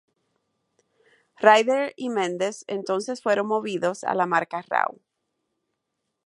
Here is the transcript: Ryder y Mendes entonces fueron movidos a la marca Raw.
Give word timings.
Ryder 1.43 1.93
y 1.95 2.09
Mendes 2.09 2.63
entonces 2.65 3.21
fueron 3.21 3.45
movidos 3.45 4.03
a 4.03 4.15
la 4.15 4.25
marca 4.25 4.63
Raw. 4.67 4.99